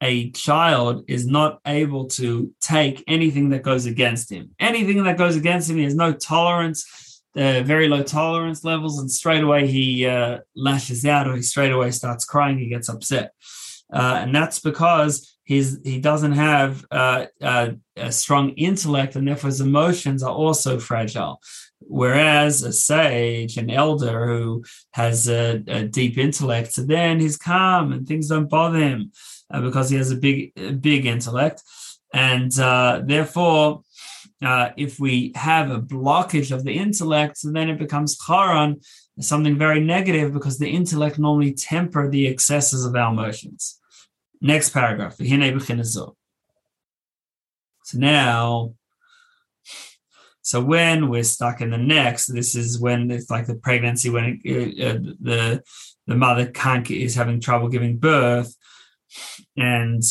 a 0.01 0.31
child 0.31 1.05
is 1.09 1.27
not 1.27 1.61
able 1.67 2.07
to 2.07 2.53
take 2.61 3.03
anything 3.07 3.51
that 3.51 3.63
goes 3.63 3.87
against 3.87 4.31
him. 4.31 4.51
Anything 4.61 5.03
that 5.05 5.19
goes 5.19 5.37
against 5.37 5.69
him, 5.69 5.77
he 5.77 5.85
has 5.85 5.95
no 5.95 6.13
tolerance, 6.13 7.23
uh, 7.37 7.63
very 7.63 7.89
low 7.89 8.03
tolerance 8.03 8.65
levels, 8.65 8.99
and 8.99 9.11
straight 9.11 9.43
away 9.43 9.67
he 9.67 10.07
uh, 10.07 10.39
lashes 10.55 11.05
out 11.05 11.29
or 11.29 11.35
he 11.35 11.43
straight 11.43 11.73
away 11.73 11.91
starts 11.91 12.25
crying, 12.25 12.59
he 12.59 12.69
gets 12.69 12.89
upset. 12.89 13.33
Uh, 13.93 14.21
and 14.23 14.35
that's 14.35 14.61
because 14.61 15.37
he's 15.45 15.79
he 15.83 15.99
doesn't 15.99 16.33
have 16.33 16.85
uh, 16.91 17.27
uh, 17.43 17.71
a 17.97 18.13
strong 18.13 18.51
intellect, 18.51 19.17
and 19.17 19.27
therefore 19.27 19.49
his 19.49 19.61
emotions 19.61 20.23
are 20.23 20.35
also 20.35 20.79
fragile. 20.79 21.41
Whereas 21.81 22.63
a 22.63 22.73
sage, 22.73 23.57
an 23.57 23.71
elder 23.71 24.27
who 24.27 24.65
has 24.93 25.29
a, 25.29 25.63
a 25.69 25.85
deep 25.85 26.19
intellect, 26.19 26.73
then 26.77 27.19
he's 27.19 27.39
calm 27.39 27.93
and 27.93 28.07
things 28.07 28.29
don't 28.29 28.51
bother 28.51 28.79
him 28.79 29.13
uh, 29.51 29.61
because 29.61 29.91
he 29.91 29.97
has 29.97 30.11
a 30.11 30.17
big, 30.17 30.53
big 30.81 31.07
intellect, 31.07 31.63
and 32.13 32.59
uh, 32.59 33.03
therefore, 33.05 33.83
uh, 34.43 34.71
if 34.77 35.01
we 35.01 35.33
have 35.35 35.71
a 35.71 35.81
blockage 35.81 36.53
of 36.55 36.65
the 36.65 36.73
intellect, 36.73 37.39
then 37.43 37.69
it 37.69 37.79
becomes 37.79 38.17
charan, 38.25 38.81
something 39.21 39.59
very 39.59 39.81
negative, 39.81 40.33
because 40.33 40.59
the 40.59 40.71
intellect 40.71 41.19
normally 41.19 41.53
temper 41.53 42.09
the 42.09 42.27
excesses 42.27 42.85
of 42.85 42.95
our 42.95 43.13
emotions. 43.13 43.81
Next 44.41 44.71
paragraph. 44.71 45.17
So 47.85 47.99
now, 47.99 48.75
so 50.43 50.63
when 50.63 51.09
we're 51.11 51.25
stuck 51.25 51.61
in 51.61 51.71
the 51.71 51.79
next, 51.79 52.27
this 52.29 52.55
is 52.55 52.79
when 52.79 53.11
it's 53.11 53.31
like 53.31 53.47
the 53.47 53.57
pregnancy 53.57 54.09
when 54.09 54.41
it, 54.45 54.81
uh, 54.81 54.99
the 55.21 55.63
the 56.07 56.15
mother 56.15 56.47
can't 56.47 56.91
is 56.91 57.15
having 57.15 57.41
trouble 57.41 57.69
giving 57.69 57.99
birth 57.99 58.55
and 59.57 60.03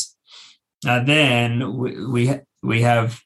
uh, 0.86 1.02
then 1.02 1.76
we 1.76 2.06
we, 2.06 2.40
we 2.62 2.82
have 2.82 3.20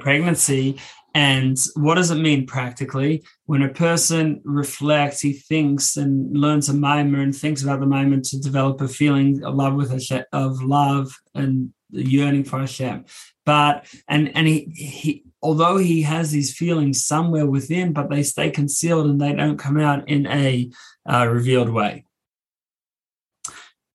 pregnancy. 0.00 0.78
And 1.14 1.58
what 1.74 1.96
does 1.96 2.10
it 2.10 2.16
mean 2.16 2.46
practically? 2.46 3.22
When 3.44 3.62
a 3.62 3.68
person 3.68 4.40
reflects 4.44 5.20
he 5.20 5.34
thinks 5.34 5.96
and 5.96 6.34
learns 6.36 6.68
a 6.68 6.72
mimer 6.72 7.20
and 7.20 7.36
thinks 7.36 7.62
about 7.62 7.80
the 7.80 7.86
moment 7.86 8.24
to 8.26 8.40
develop 8.40 8.80
a 8.80 8.88
feeling 8.88 9.44
of 9.44 9.54
love 9.54 9.74
with 9.74 9.90
Hashem, 9.90 10.24
of 10.32 10.62
love 10.62 11.14
and 11.34 11.72
yearning 11.90 12.44
for 12.44 12.60
Hashem. 12.60 13.04
But 13.44 13.86
and 14.08 14.34
and 14.34 14.46
he 14.46 14.72
he 14.74 15.24
although 15.42 15.76
he 15.76 16.02
has 16.02 16.30
these 16.30 16.56
feelings 16.56 17.04
somewhere 17.04 17.46
within 17.46 17.92
but 17.92 18.08
they 18.08 18.22
stay 18.22 18.50
concealed 18.50 19.06
and 19.06 19.20
they 19.20 19.32
don't 19.34 19.58
come 19.58 19.78
out 19.78 20.08
in 20.08 20.26
a 20.28 20.70
uh, 21.04 21.26
revealed 21.26 21.68
way 21.68 22.04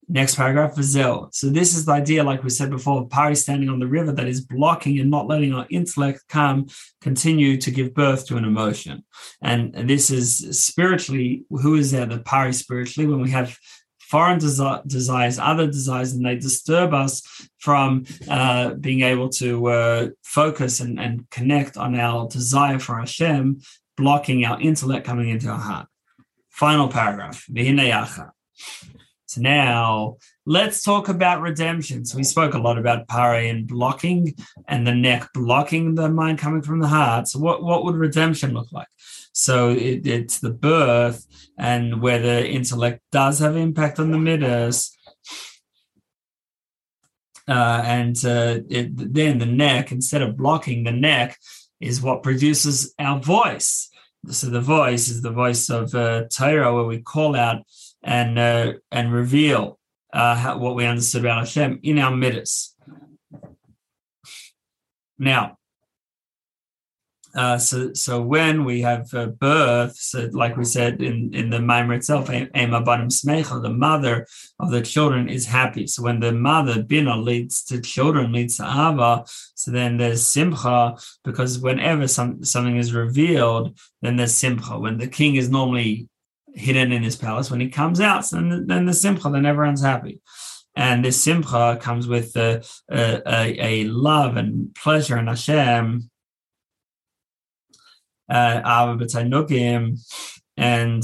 Next 0.10 0.36
paragraph, 0.36 0.76
Vizel. 0.76 1.34
So 1.34 1.50
this 1.50 1.76
is 1.76 1.84
the 1.86 1.92
idea, 1.92 2.24
like 2.24 2.42
we 2.42 2.50
said 2.50 2.70
before, 2.70 3.02
of 3.02 3.10
Pari 3.10 3.36
standing 3.36 3.68
on 3.68 3.80
the 3.80 3.88
river 3.88 4.14
that 4.14 4.28
is 4.28 4.40
blocking 4.40 5.00
and 5.00 5.12
not 5.12 5.28
letting 5.28 5.54
our 5.54 5.68
intellect 5.70 6.24
come 6.30 6.68
continue 7.02 7.58
to 7.58 7.72
give 7.72 7.94
birth 7.94 8.26
to 8.28 8.38
an 8.38 8.46
emotion. 8.46 9.04
And 9.42 9.74
this 9.74 10.10
is 10.10 10.58
spiritually, 10.66 11.44
who 11.50 11.76
is 11.76 11.92
there, 11.92 12.06
the 12.06 12.20
Pari 12.20 12.54
spiritually, 12.54 13.06
when 13.06 13.22
we 13.22 13.32
have 13.32 13.58
foreign 14.00 14.40
desi- 14.40 14.88
desires, 14.88 15.40
other 15.40 15.68
desires, 15.68 16.14
and 16.14 16.26
they 16.26 16.36
disturb 16.36 16.94
us 16.94 17.22
from 17.60 18.06
uh, 18.30 18.76
being 18.76 19.02
able 19.02 19.28
to 19.28 19.68
uh, 19.68 20.08
focus 20.24 20.80
and, 20.80 21.00
and 21.00 21.30
connect 21.32 21.76
on 21.76 22.00
our 22.00 22.30
desire 22.30 22.80
for 22.80 22.98
Hashem, 22.98 23.60
blocking 23.98 24.46
our 24.46 24.62
intellect 24.62 25.06
coming 25.06 25.28
into 25.28 25.50
our 25.50 25.60
heart. 25.60 25.88
Final 26.50 26.88
paragraph. 26.88 27.46
So 29.28 29.42
now 29.42 30.18
let's 30.46 30.82
talk 30.82 31.10
about 31.10 31.42
redemption. 31.42 32.06
So 32.06 32.18
we 32.18 32.24
spoke 32.24 32.54
a 32.54 32.60
lot 32.60 32.78
about 32.78 33.10
pare 33.10 33.36
and 33.36 33.68
blocking 33.68 34.36
and 34.68 34.88
the 34.88 34.96
neck 34.96 35.28
blocking 35.34 35.96
the 35.96 36.10
mind 36.10 36.40
coming 36.40 36.62
from 36.62 36.80
the 36.80 36.88
heart. 36.88 37.28
So 37.28 37.40
what, 37.40 37.62
what 37.62 37.84
would 37.84 37.96
redemption 37.96 38.54
look 38.54 38.72
like? 38.72 38.88
So 39.34 39.72
it, 39.72 40.08
it's 40.08 40.40
the 40.40 40.52
birth 40.52 41.28
and 41.58 42.02
where 42.02 42.20
the 42.20 42.48
intellect 42.48 43.02
does 43.12 43.40
have 43.40 43.58
impact 43.58 44.00
on 44.00 44.12
the 44.12 44.18
midas. 44.18 44.96
Uh, 47.50 47.82
and 47.86 48.16
uh, 48.26 48.60
it, 48.70 49.14
then 49.14 49.40
the 49.40 49.46
neck, 49.46 49.92
instead 49.92 50.22
of 50.22 50.38
blocking 50.38 50.86
the 50.86 50.92
neck, 50.92 51.38
is 51.82 52.02
what 52.02 52.24
produces 52.24 52.94
our 52.98 53.20
voice. 53.20 53.90
So 54.30 54.48
the 54.48 54.62
voice 54.62 55.10
is 55.10 55.22
the 55.22 55.32
voice 55.32 55.70
of 55.70 55.94
uh, 55.94 56.24
Torah, 56.32 56.74
where 56.74 56.86
we 56.86 57.02
call 57.02 57.36
out 57.36 57.64
and 58.08 58.40
uh, 58.40 58.74
and 58.92 59.14
reveal 59.14 59.78
uh, 60.14 60.36
how, 60.36 60.58
what 60.58 60.76
we 60.76 60.86
understood 60.86 61.22
about 61.22 61.40
Hashem 61.40 61.82
in 61.84 62.00
our 62.00 62.16
midas. 62.16 62.74
Now, 65.20 65.58
uh, 67.36 67.58
so 67.58 67.94
so 67.94 68.22
when 68.22 68.64
we 68.64 68.82
have 68.82 69.12
birth, 69.40 69.98
so 69.98 70.30
like 70.32 70.56
we 70.56 70.64
said 70.64 71.02
in, 71.02 71.34
in 71.34 71.50
the 71.50 71.60
Mimer 71.60 71.96
itself, 71.96 72.30
Ema 72.32 72.82
Banim 72.82 73.10
Smecha, 73.10 73.62
the 73.62 73.70
mother 73.70 74.26
of 74.60 74.72
the 74.72 74.82
children 74.82 75.28
is 75.28 75.46
happy. 75.46 75.86
So 75.86 76.02
when 76.02 76.22
the 76.22 76.32
mother 76.32 76.82
Bina 76.82 77.18
leads 77.18 77.64
to 77.66 77.82
children, 77.82 78.32
leads 78.32 78.58
to 78.58 78.64
Ava, 78.64 79.26
so 79.54 79.72
then 79.72 79.98
there's 79.98 80.26
Simcha, 80.26 80.96
because 81.26 81.60
whenever 81.60 82.08
some, 82.08 82.44
something 82.44 82.78
is 82.78 82.94
revealed, 82.94 83.78
then 84.02 84.16
there's 84.16 84.34
Simcha. 84.34 84.80
When 84.80 84.98
the 84.98 85.08
king 85.08 85.36
is 85.36 85.50
normally 85.50 86.08
hidden 86.58 86.92
in 86.92 87.04
his 87.04 87.16
palace. 87.16 87.52
When 87.52 87.60
he 87.60 87.70
comes 87.70 88.00
out, 88.02 88.30
then, 88.30 88.66
then 88.68 88.86
the 88.86 88.94
simcha, 88.94 89.30
then 89.30 89.46
everyone's 89.46 89.82
happy. 89.82 90.22
And 90.76 91.04
this 91.04 91.22
simcha 91.22 91.78
comes 91.82 92.08
with 92.08 92.36
a, 92.36 92.64
a, 92.92 93.66
a 93.66 93.84
love 93.86 94.38
and 94.38 94.74
pleasure 94.76 95.18
and 95.18 95.28
Hashem. 95.28 96.10
Uh, 98.30 98.62
and 100.58 101.04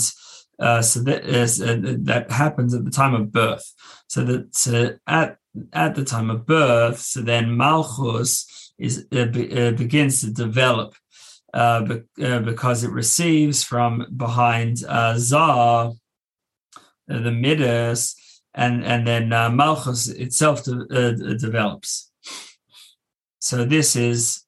uh, 0.60 0.81
so 0.81 1.00
that 1.01 1.25
is 1.25 1.62
uh, 1.62 1.77
that 2.03 2.31
happens 2.31 2.74
at 2.74 2.86
the 2.86 2.91
time 2.91 3.13
of 3.13 3.31
birth. 3.31 3.74
So 4.07 4.24
that 4.24 5.00
at 5.07 5.38
at 5.72 5.95
the 5.95 6.03
time 6.03 6.29
of 6.29 6.45
birth, 6.45 7.00
so 7.00 7.22
then 7.22 7.55
Malchus 7.55 8.72
is 8.77 9.07
uh, 9.15 9.25
be, 9.25 9.51
uh, 9.51 9.72
begins 9.72 10.22
to 10.22 10.31
develop 10.31 10.95
uh, 11.53 11.81
be, 11.81 12.24
uh, 12.24 12.39
because 12.39 12.83
it 12.83 12.91
receives 12.91 13.63
from 13.63 14.05
behind 14.15 14.83
uh, 14.88 15.15
Zah, 15.17 15.91
the 17.07 17.31
Midas, 17.31 18.15
and 18.53 18.83
and 18.83 19.05
then 19.07 19.29
Malchus 19.55 20.07
itself 20.07 20.63
de, 20.63 21.38
develops. 21.38 22.12
So 23.39 23.65
this 23.65 23.95
is 23.95 24.45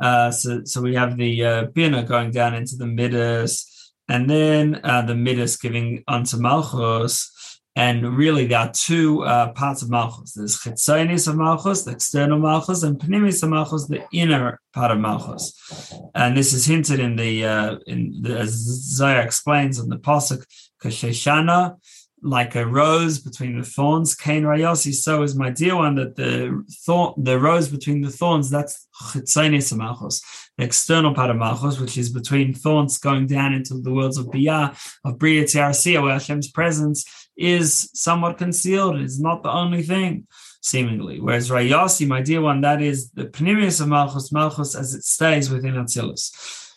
so 0.00 0.62
so 0.64 0.82
we 0.82 0.94
have 0.94 1.16
the 1.16 1.44
uh, 1.44 1.64
Bina 1.66 2.02
going 2.04 2.30
down 2.30 2.54
into 2.54 2.76
the 2.76 2.86
Midas 2.86 3.70
and 4.08 4.28
then 4.28 4.80
uh, 4.84 5.02
the 5.02 5.14
midas 5.14 5.56
giving 5.56 6.04
unto 6.06 6.36
Malchus. 6.36 7.30
And 7.76 8.16
really, 8.16 8.46
there 8.46 8.60
are 8.60 8.72
two 8.72 9.24
uh, 9.24 9.52
parts 9.52 9.82
of 9.82 9.90
Malchus. 9.90 10.34
There's 10.34 10.58
Chitzonis 10.58 11.26
of 11.26 11.36
Malchus, 11.36 11.82
the 11.82 11.90
external 11.90 12.38
Malchus, 12.38 12.84
and 12.84 12.98
Pnimis 12.98 13.42
of 13.42 13.50
Malchus, 13.50 13.88
the 13.88 14.04
inner 14.12 14.60
part 14.72 14.92
of 14.92 14.98
Malchus. 14.98 15.92
And 16.14 16.36
this 16.36 16.52
is 16.52 16.66
hinted 16.66 17.00
in 17.00 17.16
the, 17.16 17.44
uh, 17.44 17.78
in 17.86 18.22
the 18.22 18.38
as 18.38 18.52
Zohar 18.52 19.22
explains 19.22 19.80
in 19.80 19.88
the 19.88 19.96
Pasuk, 19.96 20.44
Kasheshana, 20.82 21.76
like 22.22 22.54
a 22.54 22.64
rose 22.64 23.18
between 23.18 23.58
the 23.58 23.66
thorns. 23.66 24.14
Cain 24.14 24.44
Rayosi, 24.44 24.94
so 24.94 25.22
is 25.22 25.34
my 25.34 25.50
dear 25.50 25.76
one, 25.76 25.96
that 25.96 26.14
the 26.14 26.64
thorn, 26.86 27.12
the 27.22 27.38
rose 27.38 27.68
between 27.68 28.02
the 28.02 28.10
thorns, 28.10 28.50
that's 28.50 28.86
Chitzonis 29.12 29.76
Malchus, 29.76 30.22
the 30.56 30.64
external 30.64 31.12
part 31.12 31.30
of 31.30 31.36
Malchus, 31.36 31.80
which 31.80 31.98
is 31.98 32.08
between 32.08 32.54
thorns 32.54 32.98
going 32.98 33.26
down 33.26 33.52
into 33.52 33.74
the 33.74 33.92
worlds 33.92 34.16
of 34.16 34.26
Biyah, 34.26 34.74
of 35.04 35.18
Bria 35.18 35.42
Tiarasia, 35.42 36.00
where 36.00 36.12
Hashem's 36.12 36.50
presence 36.50 37.04
is 37.36 37.90
somewhat 37.94 38.38
concealed. 38.38 38.96
It's 38.96 39.20
not 39.20 39.42
the 39.42 39.50
only 39.50 39.82
thing, 39.82 40.26
seemingly. 40.60 41.20
Whereas 41.20 41.50
Rayosi, 41.50 42.06
my 42.06 42.22
dear 42.22 42.40
one, 42.40 42.60
that 42.62 42.80
is 42.80 43.10
the 43.10 43.24
Pnimius 43.26 43.80
of 43.80 43.88
Malchus, 43.88 44.32
Malchus 44.32 44.74
as 44.74 44.94
it 44.94 45.04
stays 45.04 45.50
within 45.50 45.74
Atzilus. 45.74 46.70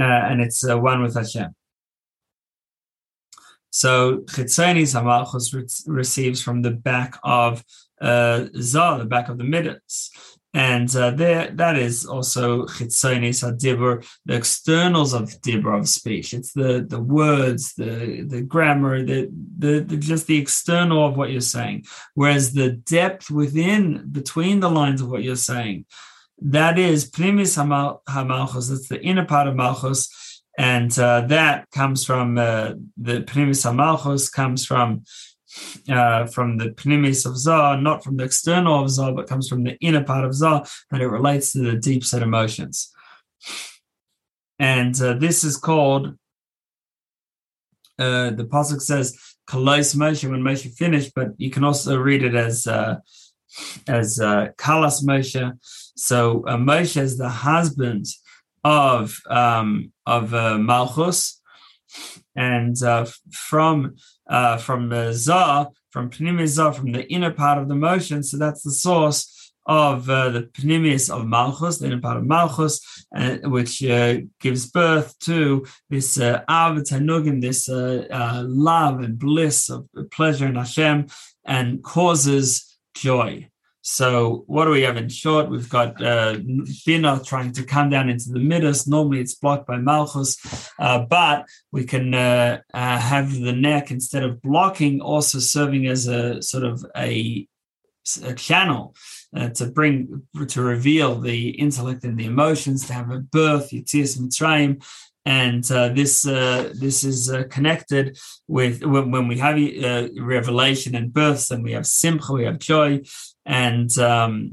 Uh, 0.00 0.04
and 0.04 0.40
it's 0.40 0.68
uh, 0.68 0.78
one 0.78 1.02
with 1.02 1.14
Hashem. 1.14 1.54
So 3.70 4.18
Chitzonis 4.18 4.94
Hamalchus 4.94 5.54
re- 5.54 5.92
receives 5.92 6.42
from 6.42 6.62
the 6.62 6.70
back 6.70 7.18
of 7.22 7.64
uh, 8.00 8.46
Zah, 8.56 8.98
the 8.98 9.04
back 9.04 9.28
of 9.28 9.38
the 9.38 9.44
midas. 9.44 10.10
And 10.54 10.94
uh, 10.96 11.10
there, 11.10 11.50
that 11.50 11.76
is 11.76 12.06
also 12.06 12.64
chitzonis 12.64 13.44
hadibur, 13.44 14.06
the 14.24 14.34
externals 14.34 15.12
of 15.12 15.28
dibur 15.42 15.78
of 15.78 15.88
speech. 15.88 16.32
It's 16.32 16.52
the 16.52 16.86
the 16.88 17.00
words, 17.00 17.74
the 17.74 18.24
the 18.26 18.40
grammar, 18.40 19.04
the, 19.04 19.28
the, 19.58 19.80
the 19.80 19.96
just 19.98 20.26
the 20.26 20.38
external 20.38 21.06
of 21.06 21.16
what 21.16 21.30
you're 21.30 21.42
saying. 21.42 21.84
Whereas 22.14 22.54
the 22.54 22.70
depth 22.72 23.30
within, 23.30 24.08
between 24.10 24.60
the 24.60 24.70
lines 24.70 25.02
of 25.02 25.10
what 25.10 25.22
you're 25.22 25.36
saying, 25.36 25.84
that 26.40 26.78
is 26.78 27.10
pnimis 27.10 27.56
hamalchus. 28.08 28.70
That's 28.70 28.88
the 28.88 29.02
inner 29.02 29.26
part 29.26 29.48
of 29.48 29.54
malchus 29.54 30.08
and 30.58 30.98
uh, 30.98 31.20
that 31.28 31.70
comes 31.70 32.04
from 32.04 32.36
uh, 32.36 32.72
the 32.96 33.20
Pnimis 33.20 33.72
Malchus, 33.72 34.28
comes 34.28 34.66
from 34.66 35.04
uh, 35.88 36.26
from 36.26 36.58
the 36.58 36.70
Pnimis 36.70 37.26
of 37.26 37.36
Zah, 37.36 37.76
not 37.76 38.04
from 38.04 38.16
the 38.16 38.24
external 38.24 38.82
of 38.82 38.90
Zah, 38.90 39.12
but 39.12 39.28
comes 39.28 39.48
from 39.48 39.64
the 39.64 39.76
inner 39.80 40.04
part 40.04 40.24
of 40.24 40.34
Zah, 40.34 40.64
that 40.90 41.00
it 41.00 41.08
relates 41.08 41.52
to 41.52 41.60
the 41.60 41.76
deep 41.76 42.04
set 42.04 42.22
emotions. 42.22 42.92
And 44.58 45.00
uh, 45.00 45.14
this 45.14 45.44
is 45.44 45.56
called, 45.56 46.16
uh, 47.98 48.30
the 48.30 48.44
Pasuk 48.44 48.80
says, 48.80 49.16
Kalos 49.48 49.96
Moshe, 49.96 50.28
when 50.28 50.42
Moshe 50.42 50.70
finished, 50.74 51.12
but 51.14 51.28
you 51.38 51.50
can 51.50 51.64
also 51.64 51.96
read 51.96 52.22
it 52.22 52.34
as 52.34 52.66
uh, 52.66 52.96
as 53.86 54.20
uh, 54.20 54.48
Kalas 54.58 55.02
Moshe. 55.02 55.58
So 55.96 56.44
uh, 56.46 56.56
Moshe 56.56 57.00
is 57.00 57.16
the 57.16 57.30
husband 57.30 58.06
of 58.62 59.18
um, 59.30 59.92
of 60.04 60.34
uh, 60.34 60.58
Malchus, 60.58 61.40
and 62.36 62.80
uh, 62.82 63.06
from 63.32 63.96
uh, 64.28 64.56
from 64.58 64.88
the 64.88 65.12
Zah, 65.12 65.66
from 65.90 66.10
Pnimis 66.10 66.76
from 66.76 66.92
the 66.92 67.06
inner 67.10 67.32
part 67.32 67.58
of 67.58 67.68
the 67.68 67.74
motion. 67.74 68.22
So 68.22 68.36
that's 68.36 68.62
the 68.62 68.70
source 68.70 69.52
of 69.66 70.08
uh, 70.08 70.30
the 70.30 70.42
Pnimis 70.42 71.10
of 71.10 71.26
Malchus, 71.26 71.78
the 71.78 71.86
inner 71.86 72.00
part 72.00 72.16
of 72.16 72.24
Malchus, 72.26 73.06
uh, 73.14 73.36
which 73.44 73.84
uh, 73.84 74.16
gives 74.40 74.70
birth 74.70 75.18
to 75.20 75.66
this 75.90 76.18
uh, 76.18 76.42
Taanugim, 76.48 77.42
this 77.42 77.68
love 77.68 79.00
and 79.00 79.18
bliss 79.18 79.68
of 79.68 79.86
pleasure 80.10 80.46
in 80.46 80.54
Hashem, 80.54 81.06
and 81.44 81.82
causes 81.82 82.78
joy. 82.94 83.48
So 83.90 84.44
what 84.46 84.66
do 84.66 84.70
we 84.70 84.82
have 84.82 84.98
in 84.98 85.08
short? 85.08 85.48
We've 85.48 85.68
got 85.68 86.00
uh, 86.02 86.36
Bina 86.84 87.22
trying 87.24 87.52
to 87.52 87.62
come 87.64 87.88
down 87.88 88.10
into 88.10 88.28
the 88.28 88.38
midas. 88.38 88.86
Normally 88.86 89.20
it's 89.20 89.34
blocked 89.34 89.66
by 89.66 89.78
Malchus, 89.78 90.36
uh, 90.78 91.06
but 91.06 91.46
we 91.72 91.84
can 91.84 92.12
uh, 92.12 92.60
uh, 92.74 92.98
have 92.98 93.32
the 93.32 93.54
neck 93.54 93.90
instead 93.90 94.24
of 94.24 94.42
blocking, 94.42 95.00
also 95.00 95.38
serving 95.38 95.86
as 95.86 96.06
a 96.06 96.42
sort 96.42 96.64
of 96.64 96.84
a, 96.98 97.48
a 98.24 98.34
channel 98.34 98.94
uh, 99.34 99.48
to 99.48 99.66
bring 99.66 100.22
to 100.48 100.60
reveal 100.60 101.18
the 101.18 101.48
intellect 101.50 102.04
and 102.04 102.18
the 102.18 102.26
emotions, 102.26 102.86
to 102.86 102.92
have 102.92 103.10
a 103.10 103.20
birth, 103.20 103.70
Yitzias 103.70 104.18
Mitzrayim, 104.18 104.84
and 105.28 105.70
uh, 105.70 105.90
this 105.90 106.26
uh, 106.26 106.72
this 106.74 107.04
is 107.04 107.30
uh, 107.30 107.44
connected 107.50 108.18
with 108.46 108.82
when, 108.82 109.10
when 109.10 109.28
we 109.28 109.36
have 109.38 109.56
uh, 109.56 110.08
revelation 110.20 110.94
and 110.94 111.12
births, 111.12 111.50
and 111.50 111.62
we 111.62 111.72
have 111.72 111.86
simcha, 111.86 112.32
we 112.32 112.44
have 112.44 112.58
joy, 112.58 113.02
and 113.48 113.98
um, 113.98 114.52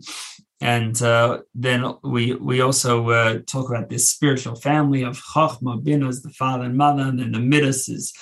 and 0.62 1.00
uh, 1.02 1.42
then 1.54 1.96
we 2.04 2.34
we 2.34 2.62
also 2.62 3.10
uh, 3.10 3.40
talk 3.46 3.70
about 3.70 3.90
this 3.90 4.10
spiritual 4.10 4.56
family 4.56 5.04
of 5.04 5.22
Chachma, 5.22 5.84
Bina 5.84 6.10
the 6.12 6.30
father 6.30 6.64
and 6.64 6.78
mother, 6.78 7.04
and 7.04 7.20
then 7.20 7.34
the 7.34 7.40
Midas 7.40 7.90
is 7.90 8.14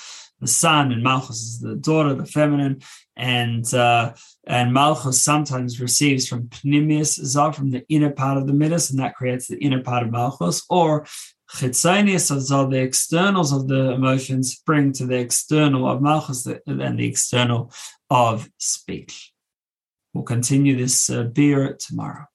the 0.41 0.47
son, 0.47 0.91
and 0.91 1.03
Malchus 1.03 1.41
is 1.41 1.59
the 1.59 1.75
daughter, 1.75 2.15
the 2.15 2.25
feminine, 2.25 2.81
and 3.15 3.71
uh, 3.73 4.13
and 4.47 4.73
Malchus 4.73 5.21
sometimes 5.21 5.79
receives 5.79 6.27
from 6.27 6.47
Pnimius 6.47 7.23
Zah, 7.23 7.51
from 7.51 7.69
the 7.69 7.85
inner 7.87 8.09
part 8.09 8.37
of 8.37 8.47
the 8.47 8.53
Midas, 8.53 8.89
and 8.89 8.99
that 8.99 9.15
creates 9.15 9.47
the 9.47 9.63
inner 9.63 9.83
part 9.83 10.03
of 10.03 10.11
Malchus, 10.11 10.65
or 10.71 11.05
Chitzonius 11.51 12.35
Zah, 12.39 12.65
the 12.65 12.81
externals 12.81 13.53
of 13.53 13.67
the 13.67 13.91
emotions 13.91 14.59
bring 14.65 14.91
to 14.93 15.05
the 15.05 15.19
external 15.19 15.87
of 15.87 16.01
Malchus, 16.01 16.47
and 16.47 16.97
the 16.97 17.07
external 17.07 17.71
of 18.09 18.49
speech. 18.57 19.32
We'll 20.13 20.23
continue 20.23 20.77
this 20.77 21.09
uh, 21.09 21.23
Biur 21.23 21.77
tomorrow. 21.79 22.25